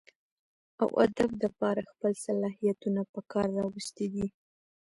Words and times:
اوادب 0.83 1.29
دپاره 1.43 1.81
خپل 1.91 2.11
صلاحيتونه 2.25 3.01
پکار 3.13 3.47
راوستي 3.59 4.07
دي 4.13 4.25